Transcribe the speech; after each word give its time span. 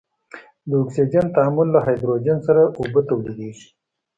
د 0.69 0.71
اکسجن 0.83 1.25
تعامل 1.35 1.67
له 1.75 1.79
هایدروجن 1.85 2.37
سره 2.47 2.61
اوبه 2.79 3.01
تولیدیږي. 3.09 3.67